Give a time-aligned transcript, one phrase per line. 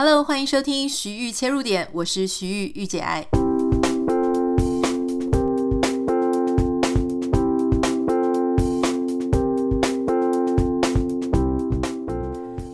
[0.00, 3.26] Hello，欢迎收听徐玉切入点，我是徐玉玉姐爱。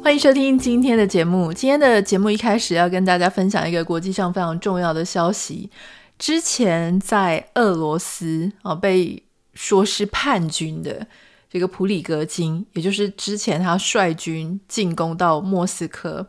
[0.02, 1.50] 欢迎收听今天的节目。
[1.50, 5.70] 今天的节目一开始要跟大家分享一个国际上非常重要的消息。
[6.18, 9.22] 之前在俄罗斯啊被
[9.54, 11.06] 说是叛军的
[11.48, 16.28] 这个普里格金，也就是之前他率军进攻到莫斯科。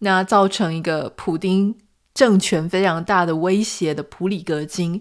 [0.00, 1.74] 那造成一个普丁
[2.12, 5.00] 政权非常大的威胁的普里格金，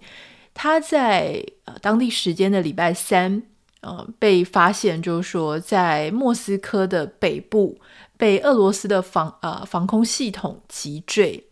[0.54, 3.44] 他在呃当地时间的礼拜三，
[3.82, 7.80] 呃被发现，就是说在莫斯科的北部
[8.18, 11.48] 被俄罗斯的防呃防空系统击坠，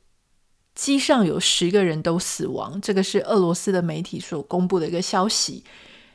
[0.74, 5.64] 机上有十个人都死亡，这个是俄罗斯的媒体所公布的一个消息。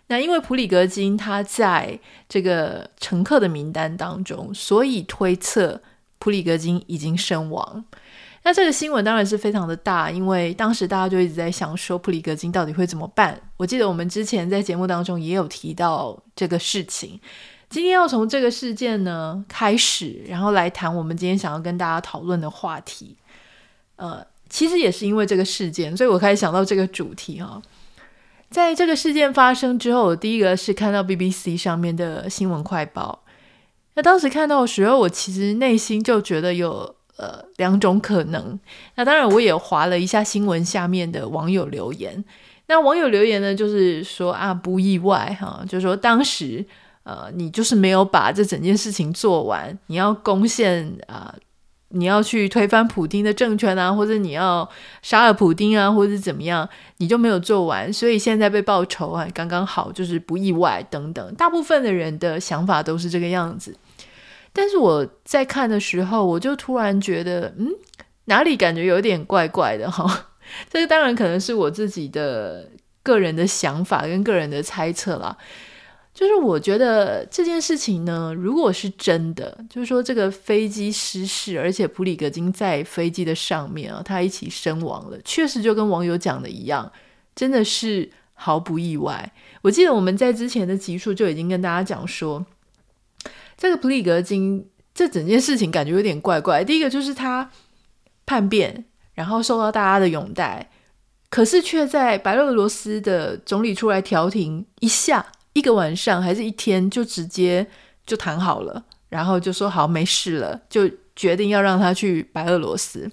[0.08, 5.82] 那因为普里格金他在这个乘客的名单当中，所以推测。
[6.18, 7.84] 普里格金已经身亡，
[8.42, 13.40] 那这个新闻当然是非常的大，因为当时大家就一直在想说普里格金到底会怎么办。
[13.56, 17.20] 我记得我们之前在节目当中也有提到这个事情。
[17.68, 23.16] 今天要从这个事件呢开始，然后来谈我们今天想要跟大家讨论的话题。
[23.96, 27.60] 呃，其实也是因为这个事件，所以我开始想到这个主题哈。
[28.48, 33.22] 在这个事件发生之后，我第一个是看到 BBC 上面的新闻快报。
[33.98, 38.56] 那当时看到的时候，我其实内心就觉得有呃两种可能。
[38.94, 42.24] 那当然，我也滑了一下新闻下面的网友留言。
[42.68, 46.64] 那网友留言呢，就是说啊，不意外哈，就是说当时
[47.02, 51.34] 呃，你就是没有把这整件事情做完，你要攻陷啊。
[51.90, 54.68] 你要去推翻普丁的政权啊，或者你要
[55.00, 61.34] 杀了普丁啊，或者怎么样，你就没有做完，所以现在被报仇啊，刚刚好，就是不意外等等。
[61.34, 63.74] 大部分的人的想法都是这个样子，
[64.58, 67.68] 但是我在看的时候，我就突然觉得，嗯，
[68.24, 70.26] 哪里感觉有点怪怪的哈。
[70.68, 72.68] 这个当然可能是我自己的
[73.04, 75.38] 个人的想法跟个人的猜测啦。
[76.12, 86.90] 就是我觉得这件事情呢，如果是真的，就是说这个飞机失事，而且普里格金在飞机的上面啊，他一起身亡了，确实就跟网友讲的一样，
[87.36, 89.32] 真的是毫不意外。
[89.62, 92.44] 我记得我们在之前的集数就已经跟大家讲说，
[93.58, 96.64] 这个普里格金这整件事情感觉有点怪怪。
[96.64, 97.50] 第一个就是他
[98.24, 100.70] 叛变，然后受到大家的拥戴，
[101.28, 105.26] 可是却在白俄罗斯的总理出来调停一下。
[105.54, 107.66] 一个晚上还是一天，就直接
[108.06, 113.10] 就谈好了，然后就说好没事了，就决定要让他去白俄罗斯。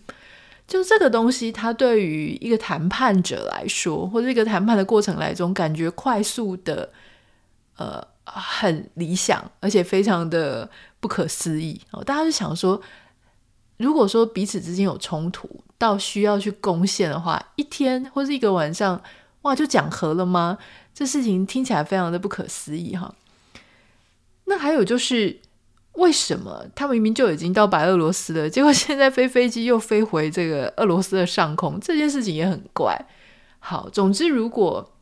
[0.67, 6.91] 就这个东西，他对于一个谈判者来说，或者一个谈判的过程来中，感觉快速的，
[7.77, 10.69] 呃，很理想，而且非常的
[10.99, 11.79] 不可思议。
[11.91, 12.81] 哦，大家就想说，
[13.77, 19.01] 如果说彼此之间有冲突，到需要去攻陷的话，一天或是一个晚上，
[19.43, 20.57] 哇，就讲和了吗？
[20.93, 23.13] 这事情听起来非常的不可思议哈。
[24.45, 25.41] 那还有就是，
[25.93, 31.79] 为什么他明明就已经到白俄罗斯了，结果现在飞飞机又飞回这个俄罗斯的上空？
[31.79, 32.97] 这件事情也很怪。
[33.59, 34.93] 好，总之，如果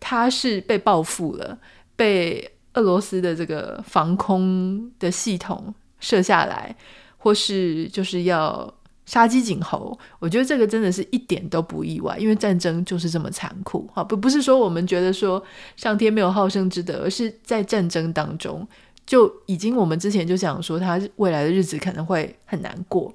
[0.00, 1.58] 他是被报复了，
[1.96, 6.76] 被俄罗斯的这个防空的系统射下来，
[7.16, 8.72] 或是就是要。
[9.06, 13.86] 杀鸡儆猴，我觉得这个真的是一点都不意外，因为战争就是这么残酷。
[13.92, 15.44] 好，不不是说我们觉得说
[15.76, 18.66] 上天没有好生之德，而是在战争当中
[19.04, 23.14] 就已经我们之前就想说他未来的日子可能会很难过。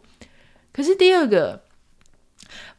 [0.71, 1.59] 可是第二个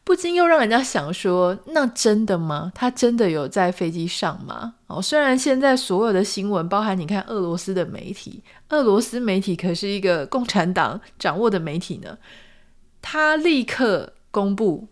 [0.03, 2.71] 不禁又让人家想说，那真的吗？
[2.73, 4.73] 他真的有在飞机上吗？
[4.87, 12.17] 哦，虽然现在所有的新闻，包含你看俄罗斯的媒体，俄罗斯媒体可是一个共产党掌握的媒体呢。
[12.99, 14.87] 他立刻公布，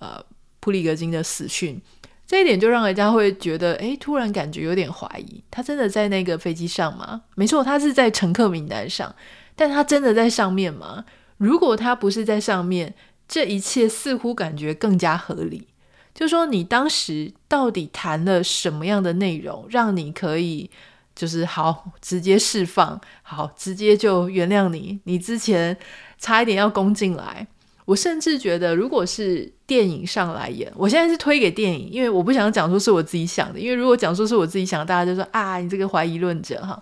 [0.00, 0.22] 呃，
[0.60, 1.80] 普里格金的死讯，
[2.26, 7.22] 这一点就让人家会觉得，诶，突然感觉有点怀疑，他真的在那个飞机上吗？
[7.36, 9.14] 没错，他是在乘客名单上，
[9.54, 11.04] 但他真的在上面吗？
[11.36, 12.94] 如果他不是在上面，
[13.34, 15.66] 这一切似乎感觉更加合理。
[16.14, 20.70] 就说你当时到底谈了什么样的内容，让你可以
[21.16, 25.76] 就是好直接释放，好直接就原谅你，你之前
[26.16, 27.44] 差一点要攻进来。
[27.86, 36.80] 我甚至觉得，如果是电影上来演，我现在是推给电影，因为我不想讲说是我自己想的，因为如果讲说是我自己想，大家就说啊，你这个怀疑论者哈。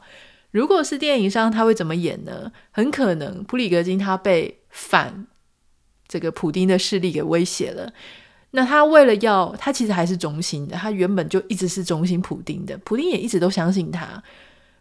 [0.51, 2.53] 如果是电影上，他会怎么演呢？
[2.73, 5.27] 很可能普里格金他被反
[6.13, 7.91] 这个普丁的势力给威胁了，
[8.51, 14.23] 那他为了要，他其实还是忠心的，他原本就一直是忠心普丁的，普丁也一直都相信他。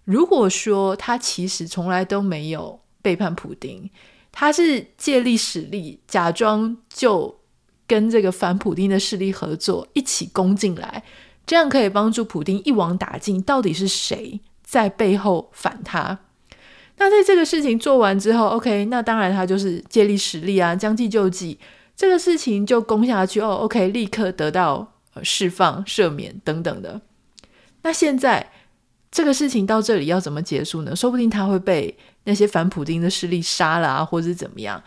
[0.04, 3.90] 如果说他其实从来都没有背叛普丁。
[4.34, 7.38] 他是借力使力，假装就
[7.86, 11.04] 跟这个反普丁的势力合作，一起攻进来，
[11.46, 13.42] 这样可以帮助普丁一网打尽。
[13.42, 16.18] 到底是谁在背后反他？
[16.98, 21.58] 那在这个事情做完之后，OK，那当然他就是借力使力啊，将计就计，
[21.96, 24.94] 这个事情就攻下去哦，OK，立刻得到
[25.24, 27.02] 释放、赦免等等的。
[27.82, 28.52] 那现在
[29.10, 30.96] 这个事情到这里要怎么结束呢？
[30.96, 34.82] 说不定他会被那些反普丁的势力杀了啊，或者是怎么样？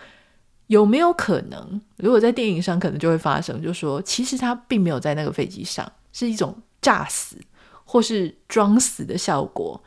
[0.68, 1.80] 有没有可能？
[1.96, 7.36] 如果在电影上可能就会发生，就说其实他并没有在那个飞机上，是一种诈死
[7.84, 9.82] 或是装死的效果，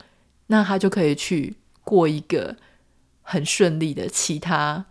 [0.48, 1.56] 那他就可以去。
[1.88, 2.54] 过一个
[3.22, 4.84] 很顺利的其他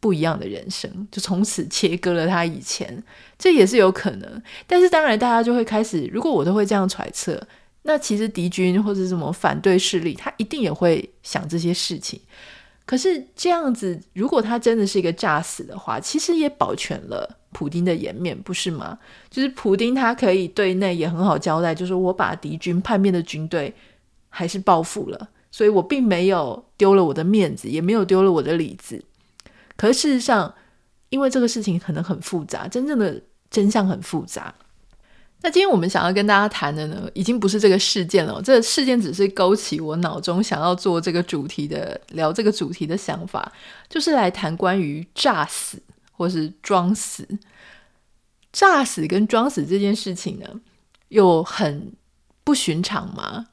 [0.00, 3.00] 不一样的人生，就从此切割了他以前，
[3.38, 4.42] 这也是有可能。
[4.66, 7.40] 但是当然，大家就会开始，如果我都会这样揣测，
[7.82, 12.20] 那其实敌军或者什么反对势力，他一定也会想这些事情。
[12.84, 18.98] 可是这样子，如果他真的是一个诈死的话，其实也保全了普丁的颜面，不是吗？
[19.30, 23.72] 就是普丁他可以对内也很好交代，就是我把敌军叛变的军队
[24.28, 25.28] 还是报复了。
[25.58, 29.04] 所以我并没有丢了我的面子，也没有丢了我的里子。
[29.74, 30.54] 可是事实上，
[31.08, 33.20] 因为这个事情可能很复杂，真正的
[33.50, 34.54] 真相很复杂。
[35.42, 38.40] 那今天我们想要跟大家谈的呢，已经不是这个事件了。
[38.40, 43.52] 这个事件只是勾起我脑中想要做这个主题的、聊这个主题的想法，
[43.88, 45.82] 就是来谈关于诈死
[46.12, 47.26] 或是装死。
[48.52, 50.46] 诈死跟装死这件事情呢，
[51.08, 51.92] 有很
[52.44, 53.46] 不寻常吗？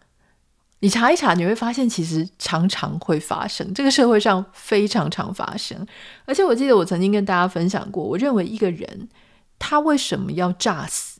[0.86, 5.84] 你查一查，你会发现其实常常会发生，这个社会上非常常发生。
[6.26, 9.10] 而且我记得我曾经跟大家分享过，我认为一个人
[9.58, 11.20] 他为什么要诈死？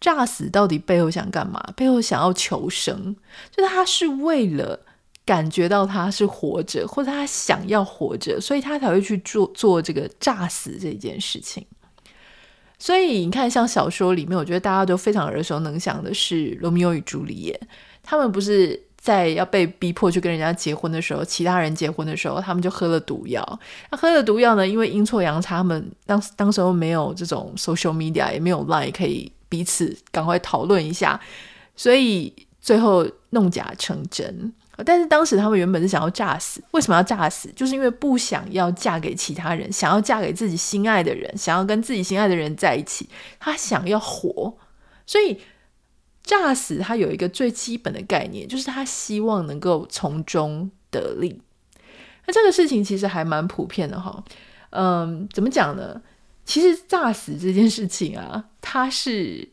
[0.00, 1.62] 诈死到底背后想干嘛？
[1.76, 3.14] 背后想要求生，
[3.54, 4.80] 就是他是为了
[5.26, 11.66] 感觉到他是活着，或者他想要活着，所以他才会去做做这个诈死这件事情。
[12.78, 17.60] 所以你看，像小说里面，我觉得大家都非常耳熟能详的是《罗密欧与朱丽叶》。
[18.10, 23.60] 他们不是在要被逼迫去跟人家结婚的时候，其他人结婚的时候，他们就喝了毒药。
[23.90, 24.66] 那喝了毒药呢？
[24.66, 31.20] 因为阴错阳差，他们当当时候没有这种 social media，也没有 line 可以彼此赶快讨论一下，
[31.76, 32.32] 所以
[32.62, 34.54] 最后弄假成真。
[34.86, 37.52] 但是当时他们原本是想要诈死，为什么要诈死？
[37.54, 43.06] 就是因为不想要嫁给其他人，想要嫁给自己心爱的人，想要跟自己心爱的人在一起。
[43.38, 44.56] 他想要活，
[45.04, 45.38] 所以。
[46.28, 51.40] 诈死，他有一个最基本的概念，就是他希望能够从中得利。
[52.26, 54.22] 那这个事情其实还蛮普遍的哈。
[54.68, 56.02] 嗯，怎么讲呢？
[56.44, 59.48] 其实诈死这件事情啊，它是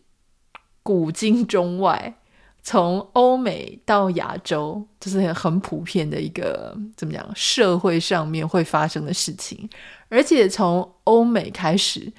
[0.83, 2.13] 古今中外，
[2.61, 7.25] 从欧美到亚洲，就是很普遍的一个怎么讲？
[7.33, 9.69] 社会上面会发生的事情。
[10.09, 12.11] 而且从欧美开始，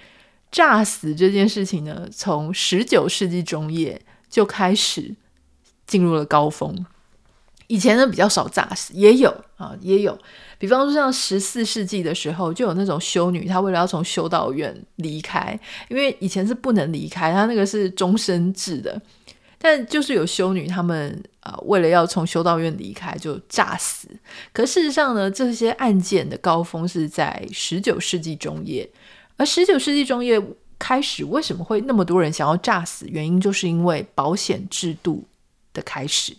[0.50, 4.00] 诈死这件事情呢，从十九世纪中叶。
[4.36, 5.14] 就开始
[5.86, 6.84] 进入了高峰。
[7.68, 10.18] 以前呢，比较少诈死，也有啊，也有。
[10.58, 19.00] 比方说像十四世纪的时候，就有那种修女，她为了要从修道院离开，因为以前是不能离开，她那个是终身制的。
[19.56, 24.06] 但就是有修女，她们啊、呃，为了要从修道院离开，就诈死。
[24.52, 28.86] 可事实上呢，这些案件的高峰是在十九世纪中叶，
[29.38, 30.38] 而十九世纪中叶。
[30.78, 33.06] 开始为什么会那么多人想要诈死？
[33.08, 35.24] 原因就是因为保险制度
[35.72, 36.36] 的开始。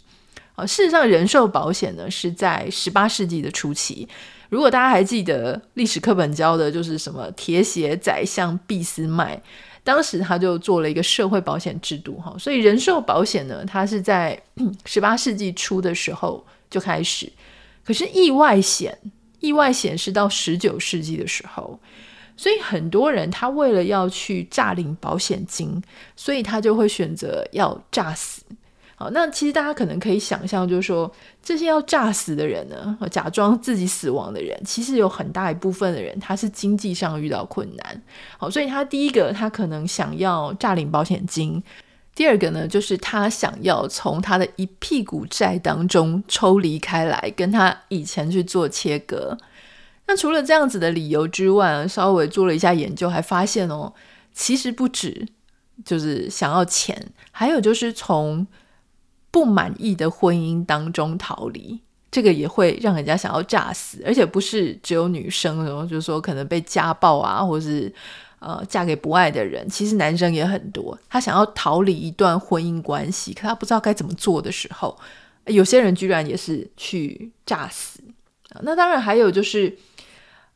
[0.55, 4.07] 啊，事实上，人寿保险呢是在十八世纪的初期。
[4.49, 9.39] 如果大家还记得历史课本教的，就是什么铁血宰相俾斯麦，
[9.83, 12.17] 当时他就做了一个社会保险制度。
[12.19, 14.39] 哈，所以人寿保险呢，它是在
[14.85, 17.31] 十八世纪初的时候就开始。
[17.83, 18.97] 可是意外险，
[19.39, 21.79] 意外险是到十九世纪的时候。
[22.37, 25.81] 所以很多人他为了要去诈领保险金，
[26.15, 28.43] 所以他就会选择要诈死。
[28.99, 31.11] 好，那其实大家可能可以想象，就是说
[31.43, 38.01] 这些要诈死的人呢，假装自己死亡的人，其实有很大一部分的人他是经济上遇到困难。
[38.39, 41.61] 好，所以他第一个他可能想要诈领保险金，
[42.15, 49.37] 第二个呢就是他想要从他的一屁股债当中抽离开来，跟他以前去做切割。
[50.09, 53.93] 那除了这样子的理由之外，稍微做了一下研究，还发现哦，
[54.33, 55.27] 其实不止
[55.83, 58.47] 就是想要钱，还有就是从
[59.29, 67.93] 不满意的婚姻当中逃离，这个也会让人家想要诈死，而且不是只有女生，然后就是说可能被家暴啊，或是
[68.39, 74.97] 呃嫁给不爱的人，其实男生也很多，他想要逃离一段婚姻关系，可他不知道该怎么做的时候，
[75.47, 77.99] 有些人居然也是去诈死。
[78.61, 79.77] 那当然还有就是。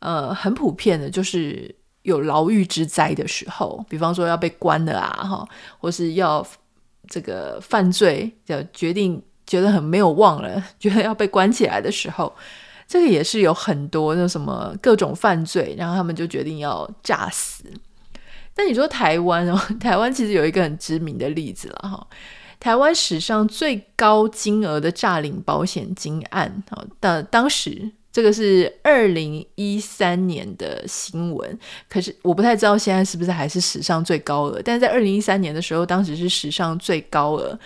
[0.01, 5.48] 呃，很普遍的，就是有牢狱之灾的时候，比方说要被关了啊，哈，
[5.79, 6.46] 或是要
[7.08, 12.34] 这个犯罪，就决定觉得很没有望了， 觉得要被关起来的时候，
[12.88, 17.63] 这个也是有很多那什么各种犯罪，然后他们就决定要诈死。
[18.58, 22.08] 那你说台湾哦， 台湾其实有一个很知名的例子了哈。
[22.60, 31.58] 台湾史上最高金额的诈领保险金案，好，当当时这个是二零一三年的新闻，
[31.89, 37.58] 可是我不太知道现在是不是还是史上最高额，但是在二零一三年的时候，当时是史上最高额。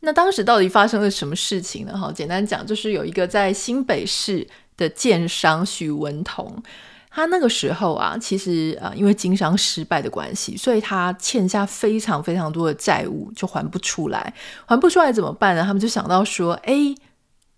[0.00, 1.92] 那当时到底发生了什么事情呢？
[1.98, 4.46] 哈，简单讲，就是有一个在新北市
[4.76, 6.62] 的建商许文彤。
[7.10, 14.32] 他那个时候啊，其实啊，因为经商失败的关系，所以他欠下非常非常多的债务，就还不出来。
[14.66, 15.64] 还不出来怎么办呢？
[15.64, 16.94] 他们就想到说，哎，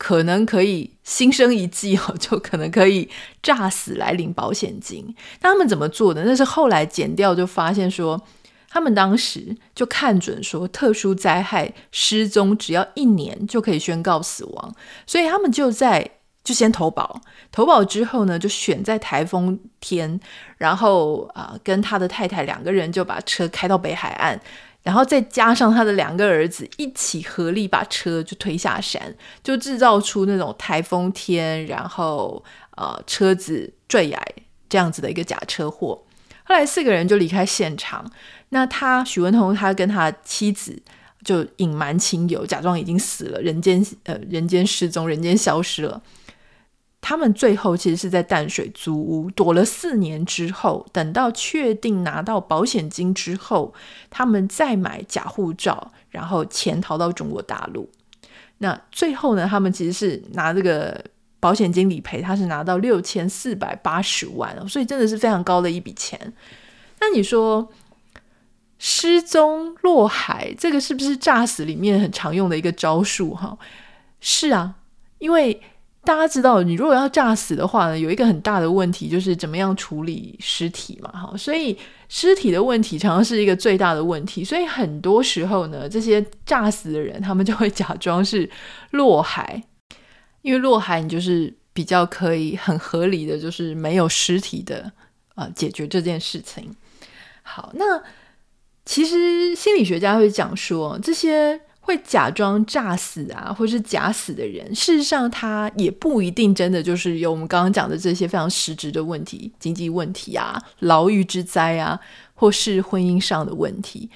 [0.01, 3.07] 可能可以心生一计哦，就可能可以
[3.43, 5.15] 诈死来领保险金。
[5.43, 6.25] 那他们怎么做的？
[6.25, 8.19] 那是后来剪掉就发现说，
[8.71, 14.75] 他们当时就看准说，特殊灾害失踪只要一年就可以宣告死亡，
[15.07, 16.11] 所以他们就在。
[16.43, 17.21] 就先投保，
[17.53, 20.19] 投保之后呢，就选在台风天，
[20.57, 24.41] 然后啊、跟他的太太两个人就把车开到北海岸，
[24.83, 32.43] 然后再加上他的两个儿子一起合力把车就推下山，就制造出那种台风天，然后
[32.77, 34.19] 呃车子坠崖
[34.69, 36.03] 这样子的一个假车祸。
[36.45, 38.11] 后来四个人就离开现场，
[38.49, 40.83] 那他许文通他跟他妻子
[41.23, 46.03] 就隐瞒亲友，假装已经死了，人间呃人间失踪，人间消失了。
[47.03, 53.73] 他们最后其实是在淡水租屋躲了四年之后，等到确定拿到保险金之后，
[54.11, 57.91] 他们再买假护照，然后潜逃到中国大陆。
[58.59, 61.03] 那最后呢，他们其实是拿这个
[61.41, 66.33] 保险金理赔，他是拿到六千四百八十万，所以真的是非常高的一笔钱。
[67.01, 67.73] 那你说
[68.79, 73.35] 失踪落海，这个是不是诈死里面很常用的一个招数？
[73.35, 73.57] 哈，
[74.21, 74.75] 是啊，
[75.19, 75.63] 因为。
[76.03, 81.77] 大家知道，你如果要诈死的话呢，有一个很大的问题就是怎么样处理尸体嘛，哈，所以
[82.09, 88.49] 尸体的问题常常是一个最大的问题，所以很多时候呢，这些诈死的人他们就会假装是
[88.93, 89.63] 落海，
[90.41, 94.91] 因为落海你就是比较可以很合理的就是没有尸体的
[95.35, 96.75] 啊、呃、解决这件事情。
[97.43, 98.03] 好，那
[98.87, 101.61] 其实心理学家会讲说这些。
[101.91, 111.99] 会假装诈死啊，或是假死的人，事实上他也不一定真的就是有我们刚刚讲的这些非常实质的问题，经济问题啊、牢狱之灾啊，
[112.35, 114.09] 或是婚姻上的问题。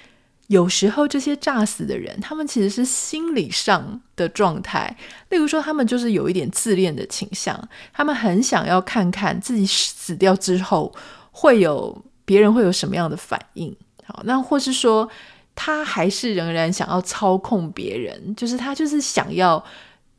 [0.47, 4.95] 有时候这些诈死的人，他们其实是心理上的状态，
[5.27, 7.59] 例如说他们就是有一点自恋的倾向，
[7.91, 10.95] 他们很想要看看自己死掉之后
[11.31, 13.75] 会有别人会有什么样的反应。
[14.05, 15.09] 好，那或是说。
[15.55, 19.63] 他还是仍然想要操控别人，就是他就是想要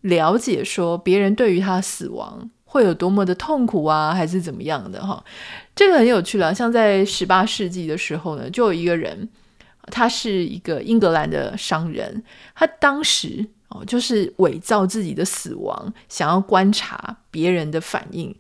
[0.00, 5.22] 了解说别人对于他死亡会有多么的痛苦啊，还是怎么样的哈？
[5.74, 6.54] 这个很有趣了。
[6.54, 9.28] 像在十八世纪的时候呢，就有一个人，
[9.82, 12.22] 他是一个英格兰的商人，
[12.54, 18.34] 他当时哦就是伪造自己的死亡，想要观察别人的反应。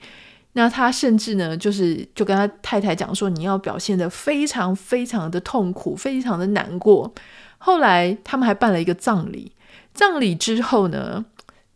[0.58, 7.12] 那他甚至呢，就是就跟他太太讲说，你要表现得非常非常的痛苦，非常的难过。
[7.58, 9.52] 后来他们还办了一个葬礼，
[9.92, 11.26] 葬礼之后呢，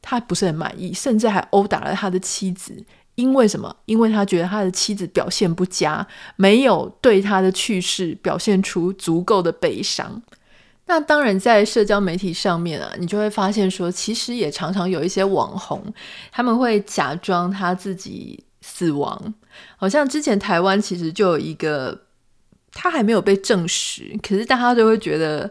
[0.01, 2.83] 他不是很满意，甚至还殴打了他的妻子。
[3.17, 3.77] 因为什么？
[3.85, 6.07] 因为他觉得他的妻子表现不佳，
[6.37, 10.23] 没有对他的去世表现出足够的悲伤。
[10.87, 15.85] 那当然，在社交媒体上面啊，你就会发现说，其实也常常有一些网红，
[16.33, 18.43] 他们会假装他自己。
[18.61, 19.35] 死亡，
[19.77, 21.99] 好像之前台湾其实就有一个，
[22.73, 25.51] 他还没有被证实，可是大家都会觉得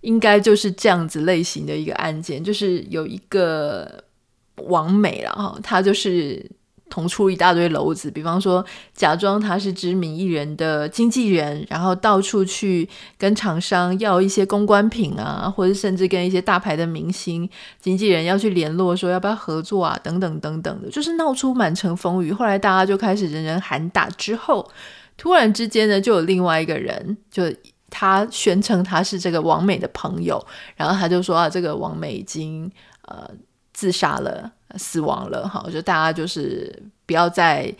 [0.00, 4.04] 应该就是这样子类型的一个案件，就是有一个
[4.56, 6.50] 王美了哈，他就是。
[6.90, 8.64] 捅出一大堆篓子，比方说
[8.94, 17.48] 假装他是知名艺人的经纪人，然后到处去跟厂商要一些公关品啊，或者甚至跟一些大牌的明星
[17.80, 22.32] 经纪人要去联络，说要不要合作啊，等等等等的，就是闹出满城风雨。
[22.32, 24.68] 后来大家就开始人人喊打，之后
[25.16, 27.44] 突然之间呢，就有另外一个人，就
[27.90, 30.44] 他宣称他是这个王美的朋友，
[30.76, 32.70] 然后他就说啊，这个王美已经
[33.02, 33.28] 呃
[33.72, 34.52] 自杀了。
[34.76, 37.72] 死亡了哈，就大家就是不要再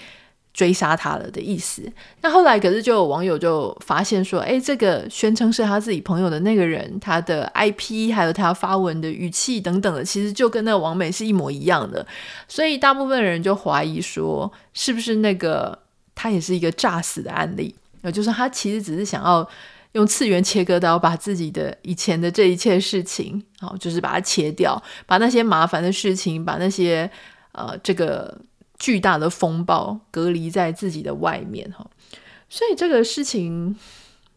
[0.54, 1.82] 追杀他了的意思。
[2.20, 12.04] 那后来可是就有网友就发现说，哎，这个宣称是他自己朋友的那个人，他的 IP 还有他发文的语气等等的，其实就跟那个王美是一模一样的。
[12.48, 15.78] 所以大部分人就怀疑说，是不是那个
[16.14, 17.72] 他也是一个诈死的案例？
[18.02, 19.48] 呃，就是他其实只是想要
[19.92, 27.10] 用次元切割刀把自己的以前的这一切事情，好，就是把它切掉，把那些麻烦的事情，把那些
[27.52, 28.38] 呃这个。
[28.80, 31.84] 巨大的风暴隔离在自己的外面哈，
[32.48, 33.74] 所以这个事情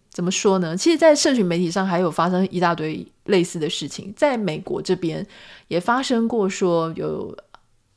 [0.09, 0.75] 怎么说呢？
[0.75, 5.23] 其实，在社群媒体上还有发生一大堆类似的事情，在美国这边
[5.67, 7.37] 也发生过，说有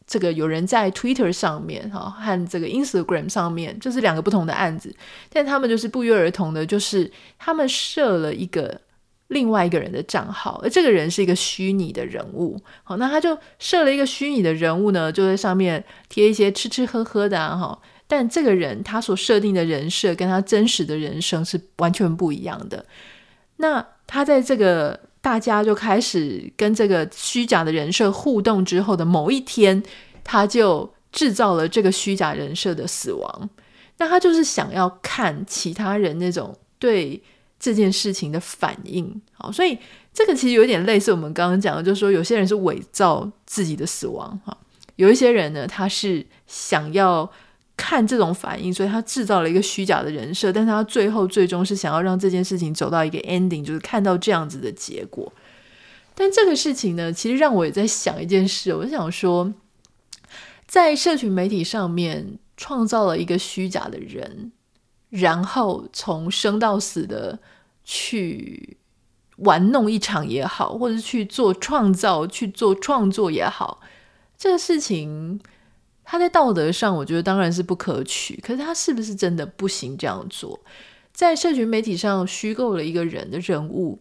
[0.07, 4.95] 这个有人在 Twitter 上面哈和这个 Instagram 上面，就是两个不同的案子，
[5.33, 8.81] 但他们就是不约而同的，就是他们设了一个。
[9.29, 12.61] 另外一个人的账号，而这个人是一个虚拟的人物。
[12.85, 17.57] 好，那他就设了一个虚拟的人物呢，就在上面贴一些吃吃喝喝的啊。
[17.57, 22.85] 哈，但这个人他所设定的人设跟他真实的人生是完全不一样的。
[23.57, 29.83] 那他在这个大家就开始跟这个虚假的人设互动之后的某一天，
[30.23, 33.51] 他就制造了这个虚假人设的死亡。
[33.97, 37.23] 那他就是想要看其他人那种对。
[37.57, 39.79] 这件事情的反应，好，所以
[40.13, 44.55] 这个其实有点类似我们刚刚讲的，就是说有些人是伪造自己的死亡，哈，
[44.97, 47.31] 有一些人呢，他是想要
[47.77, 55.33] 看这种反应，所以他制造了一个虚假的人设，但是他最后最终是想要让这件事情走到一个 ending，就是看到这样子的结果。
[56.15, 59.53] 但这个事情呢，其实让我也在想一件事，我就想说，
[60.67, 64.53] 在社群媒体上面创造了一个虚假的人。
[65.11, 67.39] 然后从生到死的
[67.85, 68.77] 去
[69.37, 73.81] 玩弄一场也好，或者去做创造、去做创作也好，
[74.37, 75.39] 这个事情，
[76.05, 78.39] 他在道德上，我觉得当然是不可取。
[78.43, 80.61] 可是他是不是真的不行这样做？
[81.13, 84.01] 在社群媒体上虚构了一个人的人物，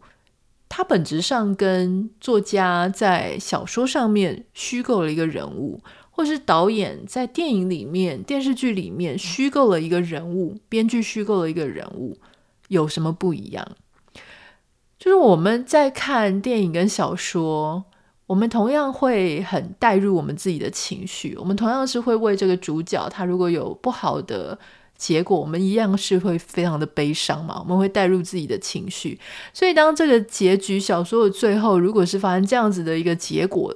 [0.67, 5.81] 他本质上跟作家在小说上面虚构了一个人物。
[6.15, 12.19] 或是导演在电影里面、电视剧里面虚构了一个人物，编剧虚构了一个人物，
[12.67, 13.67] 有什么不一样？
[14.99, 17.86] 就是我们在看电影跟小说，
[18.34, 24.58] 我们同样会很带入我们自己的情绪，我们同样是会为这个主角他如果有不好的
[24.98, 29.19] 结果，我们一样是会非常的悲伤嘛，我们会带入自己的情绪。
[29.54, 33.72] 所以当这个结局小说的最后，如果是发生这样子的一个结果，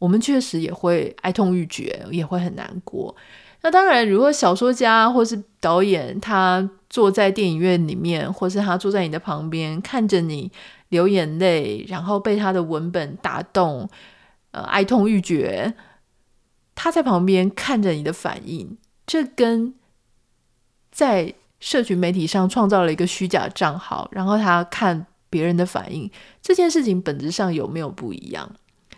[0.00, 3.14] 我们确实也会哀痛欲绝，也会很难过。
[3.62, 10.50] 那当然，如果小说家或是导演，他坐在电影院里面，或是他坐在你的旁边，看着你
[10.90, 13.88] 流眼泪，然后被他的文本打动，
[14.52, 15.74] 呃，哀痛欲绝，
[16.74, 18.76] 他在旁边看着你的反应，
[19.06, 19.74] 这跟
[20.92, 26.10] 在社群媒体上创造了一个虚假账号，然后他看别人的反应，
[26.42, 28.50] 这件事情本质上有没有不一样？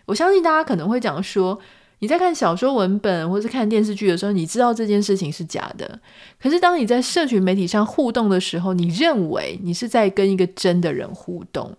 [0.07, 1.61] 我相信大家可能会讲说，
[2.03, 6.01] 你在看小说文本或是看电视剧的时候，你知道这件事情是假的。
[6.37, 11.77] 可是当你在社群媒体上互动的时候，你认为你是在跟一个真的人互动。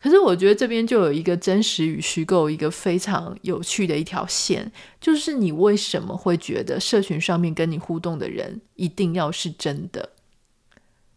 [0.00, 10.08] 可是我觉得这边就有一个真实与虚构一个非常有趣的一条线，就是你为什么会觉得社群上面跟你互动的人一定要是真的？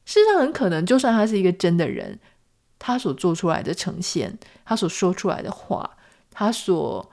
[0.04, 2.20] 事实上，很可能就算他是一个真的人，
[2.78, 5.90] 他所做出来的呈现，他所说出来的话。
[6.34, 7.10] 他所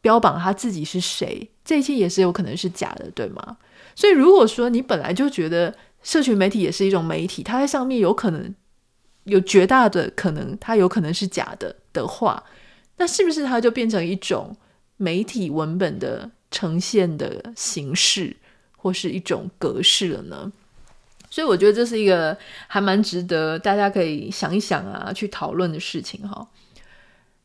[0.00, 3.56] 标榜他自己是谁，这一切也是有可能是假的，对吗？
[3.94, 8.54] 所以如果说你本来就觉得社群媒体也是一种媒体，它在上面有可能
[9.24, 12.42] 有绝大的可能，它有可能是假的的话，
[12.96, 14.56] 那是不是它就变成一种
[14.96, 18.36] 媒体文本的呈现的形式，
[18.76, 20.52] 或是一种格式了呢？
[21.30, 22.36] 所以我觉得这是一个
[22.68, 26.46] 还蛮值得大家可以想一想啊，去讨论的事情哈。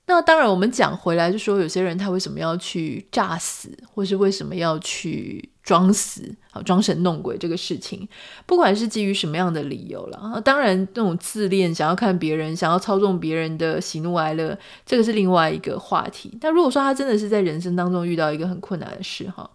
[0.10, 8.10] 那当然，我们讲回来就说，有些人他为什么要去诈死，或是为什么要去装死啊，装神弄鬼这个事情，
[8.48, 16.36] 不管是基于什么样的理由了，当然，那种自恋、想要看别人、想要操纵别人的喜怒哀乐，这个是另外一个话题。
[16.42, 19.48] 但如果说他真的是在人生当中遇到一个很困难的事哈，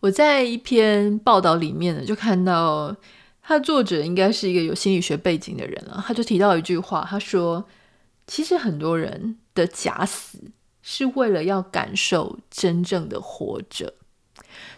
[0.00, 2.94] 我在一篇报道里面呢，就看到
[3.42, 7.64] 他作者应该是一个有心理学背景的人了，他就提到一句话，他说。
[8.24, 10.38] 其实很多人的假死
[10.82, 13.94] 是为了要感受真正的活着，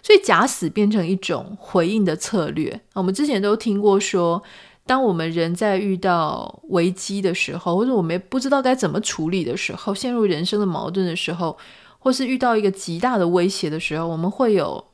[0.03, 2.81] 所以假死变成一种回应的策略。
[2.95, 4.43] 我们之前都听过说，
[4.87, 11.57] 当我们人在遇到危机的时候，或者我们不知道该怎么处理的时候，陷入人生的矛盾的时候，
[11.99, 14.85] 或是遇到一个极大的威胁的时候，我们会有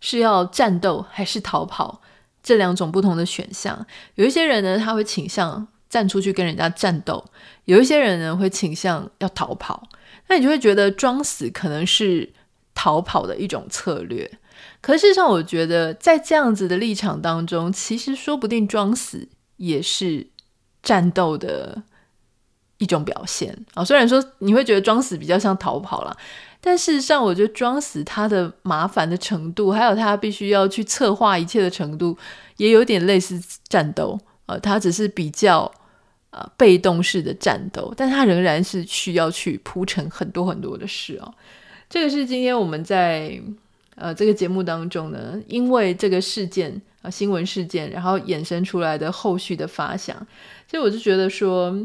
[0.00, 2.02] 是要战斗还是逃跑
[2.42, 3.86] 这两种不同的选项。
[4.16, 7.24] 有一些人呢，他会倾向站出去跟人家战斗；
[7.64, 9.88] 有一些人呢，会倾向要逃跑。
[10.28, 12.30] 那你就会觉得装死可能是
[12.74, 14.30] 逃跑的一种策略。
[14.80, 20.26] 可事实上，我觉得在这样子的立场当中，其实说不定装死也是
[20.82, 21.82] 战斗的
[22.78, 23.84] 一种表现啊。
[23.84, 26.16] 虽然说你会觉得装死比较像逃跑啦，
[26.60, 32.18] 但事实上，我觉得装死它的麻烦的程度，还有它必须要去策划一切的程度，
[32.58, 35.70] 也有点类似战斗呃，他只是比较
[36.30, 41.32] 呃被动式的战斗，但他仍然是需要去铺陈很多很多的事哦。
[41.88, 43.40] 这个是今天我们在。
[44.00, 50.16] 呃，这个节目当中呢，因为这个事件啊、呃，新闻事件，然后衍生出来的后续的发想，
[50.70, 51.84] 所以我就觉得说，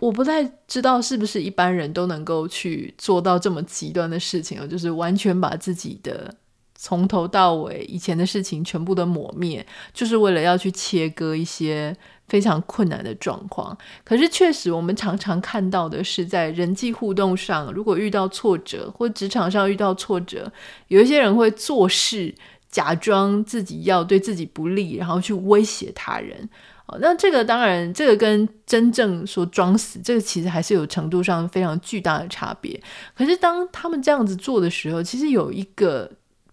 [0.00, 6.34] 我不太知道是不是一般人都能够去做到这么极端的事情，就是完全把自己的
[6.80, 11.94] 从头到尾以前的事情全部都抹灭，就是为了要去切割一些。
[12.30, 20.52] 非常困难的状况，可是确实，我们常常看到的是，在人际互动上，如果遇到挫折，或职场上遇到挫折，
[20.86, 22.32] 有一些人会做事，
[22.70, 26.48] 假装自己要对自己不利，然后去威胁他人。
[26.86, 32.80] 哦，那这个当然，这个跟真正说装死，这个其实还是有程度上非常巨大的差别。
[33.16, 36.08] 可是当他们这样子做的时候，其实有一个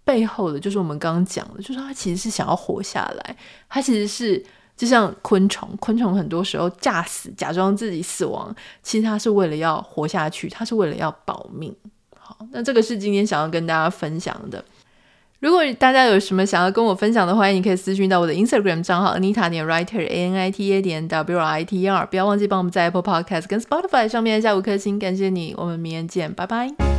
[0.08, 3.36] 背后的，就是我们刚刚讲的，就是他其实是想要活下来，
[3.70, 4.42] 他其实是。
[4.78, 11.76] 就像昆虫，昆虫很多时候诈死，假装自己死亡，其实它是为了要活下去，它是为了要保命。
[12.16, 14.64] 好，那这个是今天想要跟大家分享的。
[15.40, 21.82] 如果大家有什么想要跟我分享的话，你可以私信到我的 Instagram 账号 Anita 点 Writer A N I T A 点 W R I T
[21.82, 26.97] E R，不要忘记帮我们在 Apple Podcast 跟 Spotify 上面下五颗星，感谢你，我们明天见，拜拜。